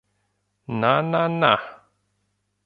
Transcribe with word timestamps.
Na, 0.79 0.93
na 1.11 1.21
na! 1.39 1.53